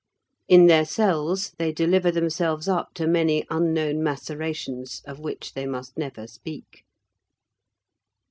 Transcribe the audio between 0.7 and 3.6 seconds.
cells, they deliver themselves up to many